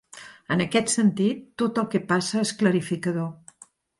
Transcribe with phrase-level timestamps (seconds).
[0.53, 3.29] En aquest sentit, tot el que passa és clarificador.